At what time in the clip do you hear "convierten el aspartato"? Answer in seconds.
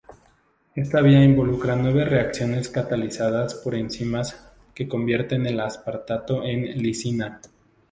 4.89-6.43